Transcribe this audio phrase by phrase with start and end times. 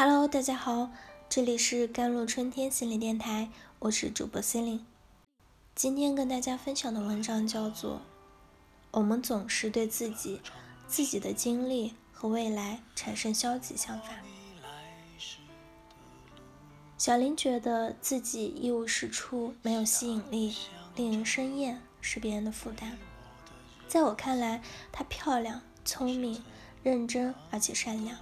[0.00, 0.92] Hello，大家好，
[1.28, 4.86] 这里是甘露春天心理电台，我是主播心灵。
[5.74, 7.96] 今天跟大家分享的文章叫做
[8.92, 10.40] 《我们总是对自己、
[10.86, 14.10] 自己的经历和未来产生消极想法》。
[16.96, 20.54] 小林觉得自己一无是处，没有吸引力，
[20.94, 22.96] 令人生厌，是别人的负担。
[23.88, 24.62] 在我看来，
[24.92, 26.40] 她漂亮、聪明、
[26.84, 28.16] 认真，而且善良。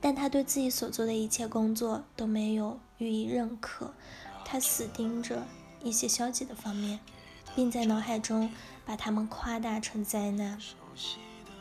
[0.00, 3.92] 但他对自己所做的一切工作都没有予以认可，
[4.44, 5.46] 他死盯着
[5.82, 7.00] 一些消极的方面，
[7.54, 8.50] 并在脑海中
[8.86, 10.58] 把他们夸大成灾难。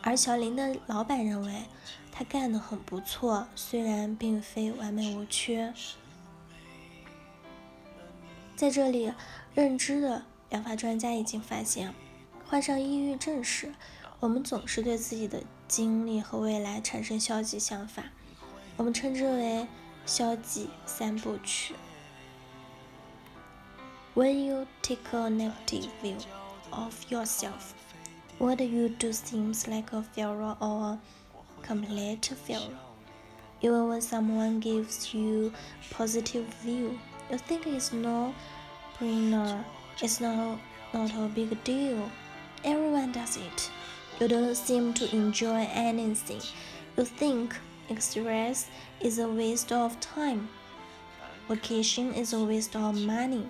[0.02, 1.64] 而小林的老板认为
[2.12, 5.74] 他干得很不错，虽然并非完美无缺。
[8.56, 9.12] 在这里，
[9.54, 11.94] 认知的疗法专家已经发现，
[12.46, 13.74] 患上抑郁症时，
[14.22, 18.04] 我们总是对自己的经历和未来产生消极想法。
[18.79, 19.67] 我们称之为
[20.07, 21.75] 消极三部曲。
[24.15, 26.17] When you take a negative view
[26.71, 27.75] of yourself,
[28.39, 30.99] what you do seems like a failure or a
[31.67, 32.79] complete failure.
[33.61, 35.53] Even when someone gives you
[35.91, 36.99] positive view,
[37.31, 38.35] you think it's no
[38.99, 39.65] brainer,
[40.01, 40.59] it's not,
[40.93, 42.11] not a big deal.
[42.63, 43.71] Everyone does it.
[44.21, 46.41] You don't seem to enjoy anything.
[46.97, 47.57] You think
[47.90, 48.70] Express
[49.02, 50.48] is a waste of time.
[51.48, 53.50] Vacation is a waste of money,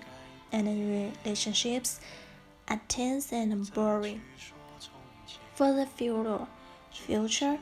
[0.50, 2.00] and relationships
[2.68, 4.22] are tense and boring.
[5.54, 6.46] For the future,
[6.90, 7.58] future,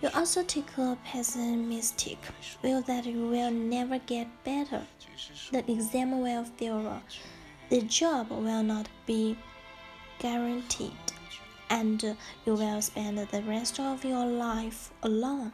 [0.00, 2.18] you also take a pessimistic
[2.62, 4.86] view that you will never get better.
[5.50, 7.02] The exam will fail.
[7.70, 9.36] The job will not be
[10.20, 10.92] guaranteed,
[11.68, 12.00] and
[12.46, 15.52] you will spend the rest of your life alone.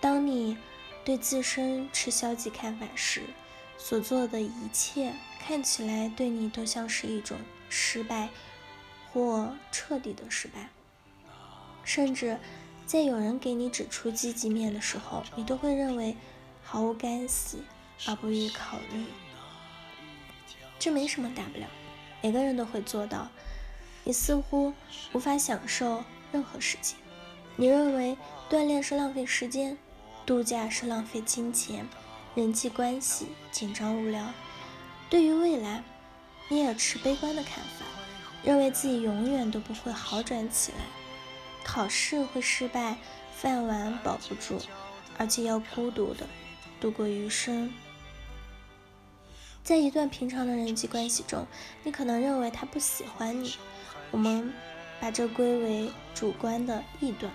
[0.00, 0.56] 当你
[1.04, 3.22] 对自身持消极看法时，
[3.76, 7.38] 所做的一切看起来对你都像是一种
[7.68, 8.30] 失败，
[9.12, 10.70] 或彻底的失败。
[11.84, 12.38] 甚至
[12.86, 16.16] 在有人给你指出积极面的时候，你都会认为
[16.62, 17.62] 毫无干系，
[18.06, 19.04] 而不予考虑。
[20.78, 21.66] 这没什么大不了，
[22.22, 23.28] 每个人都会做到。
[24.04, 24.72] 你似乎
[25.12, 26.02] 无法享受
[26.32, 26.96] 任何事情，
[27.56, 28.16] 你认为
[28.48, 29.76] 锻炼是浪费时间。
[30.30, 31.88] 度假是浪费金钱，
[32.36, 34.32] 人际关系紧张无聊。
[35.08, 35.82] 对于未来，
[36.48, 37.84] 你也持悲观的看法，
[38.44, 40.78] 认为自己永远都不会好转起来，
[41.64, 42.96] 考试会失败，
[43.34, 44.62] 饭碗保不住，
[45.18, 46.24] 而且要孤独的
[46.80, 47.74] 度过余生。
[49.64, 51.44] 在一段平常的人际关系中，
[51.82, 53.56] 你可能认为他不喜欢你，
[54.12, 54.54] 我们
[55.00, 57.32] 把这归为主观的臆断。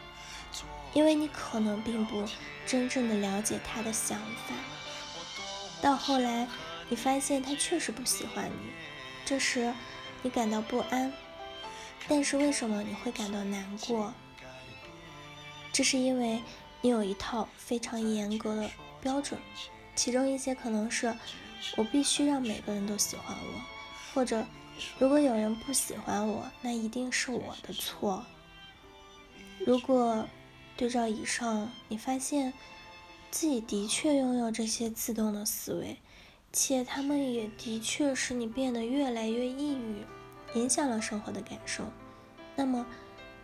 [0.96, 2.26] 因为你可能并不
[2.66, 4.18] 真正的了解他的想
[4.48, 4.56] 法，
[5.82, 6.48] 到后来
[6.88, 8.72] 你发现他确实不喜欢你，
[9.26, 9.74] 这时
[10.24, 11.14] 你感到不安。
[12.08, 14.14] 但是为什么你会感到难过？
[15.74, 16.42] 这是因为
[16.80, 18.70] 你有一套非常严格的
[19.02, 19.38] 标准，
[19.96, 21.14] 其中一些可能是
[21.76, 23.62] 我必须让每个人都喜欢我，
[24.14, 24.46] 或者
[24.98, 28.24] 如果有人不喜欢我，那一定是我的错。
[29.66, 30.26] 如果
[30.78, 32.54] 对照以上，你发现
[33.32, 35.98] 自己的确拥有这些自动的思维，
[36.52, 40.04] 且他们也的确使你变得越来越抑郁，
[40.54, 41.86] 影响了生活的感受。
[42.58, 42.86] 那么，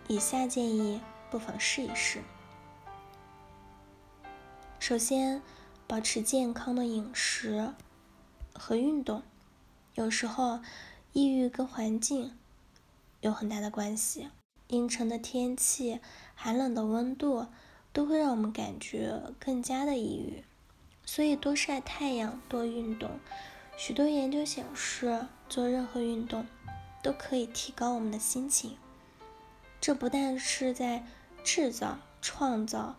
[0.08, 1.00] 以下建议
[1.30, 2.22] 不妨试一试。
[4.80, 5.42] 首先，
[5.88, 7.74] 保持健康的饮食
[8.54, 9.24] 和运动。
[9.96, 10.60] 有时候，
[11.14, 12.38] 抑郁跟环境
[13.22, 14.28] 有很大的关系。
[14.72, 16.00] 阴沉的天气、
[16.34, 17.48] 寒冷的温度
[17.92, 20.46] 都会让我们感觉更加的抑郁，
[21.06, 23.20] 所以多晒太阳、多运动。
[23.76, 26.46] 许多研究显示，做任何运动
[27.04, 28.78] 都可以提高我们的心情。
[29.82, 31.04] 这不但是在
[31.44, 32.96] 制造、创造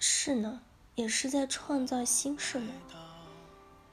[0.00, 0.58] 势能，
[0.96, 2.70] 也是在创造新势能。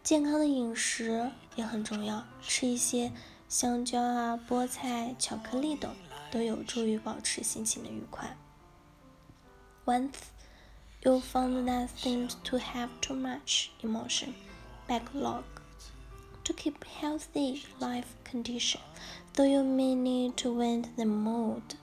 [0.02, 3.12] 健康的饮食也很重要，吃一些
[3.48, 5.94] 香蕉啊、菠菜、巧克力等。
[6.31, 8.37] 都有助于保持心情的愉快。
[9.85, 10.31] Once
[11.03, 14.35] you found that seems to have too much emotion
[14.89, 15.45] backlog
[16.45, 18.81] to keep healthy life condition,
[19.35, 21.77] though you may need to vent the mood.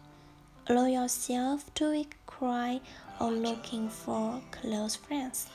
[0.67, 2.79] Allow yourself to cry
[3.19, 5.47] or looking for close friends.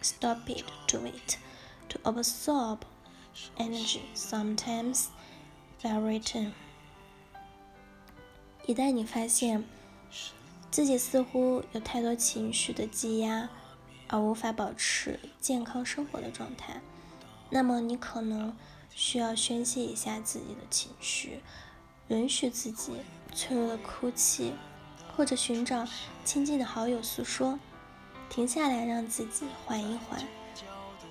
[0.00, 1.38] Stop it to it
[1.88, 2.84] to absorb
[3.58, 5.10] energy, sometimes
[5.82, 6.54] by return.
[8.67, 9.63] 一旦你发现
[10.69, 13.49] 自己似乎有太多情绪的积压，
[14.07, 16.81] 而无法保持健康生活的状态，
[17.49, 18.55] 那么你可能
[18.93, 21.41] 需要宣泄一下自己的情绪，
[22.07, 22.93] 允许自己
[23.33, 24.53] 脆弱的哭泣，
[25.15, 25.87] 或者寻找
[26.23, 27.59] 亲近的好友诉说，
[28.29, 30.23] 停下来让自己缓一缓，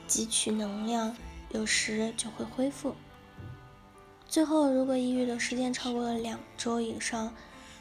[0.08, 1.14] 汲取能量，
[1.50, 2.94] 有时就会恢复。
[4.30, 7.34] 最后，如果抑郁的时间超过了两周以上，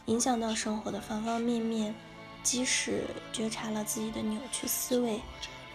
[0.07, 1.93] 影响到生活的方方面面，
[2.41, 5.21] 即使觉察了自己的扭曲思维，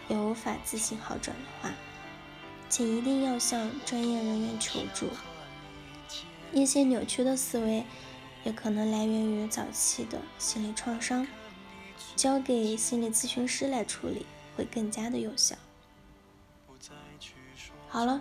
[0.08, 1.72] 也无法自行好转的话，
[2.68, 5.06] 请一定要向专业人员求助。
[6.52, 7.84] 一些扭曲的思维
[8.42, 11.24] 也可能来源于早期的心理创伤，
[12.16, 15.54] 交给心理咨询师来处理会更加的有效。
[17.88, 18.20] 好了，